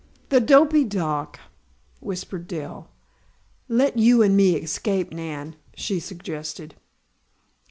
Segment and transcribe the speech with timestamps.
[0.29, 1.39] "The dopy doc,"
[1.99, 2.89] whispered Dell.
[3.67, 6.73] "Let you and me escape, Nan," she suggested.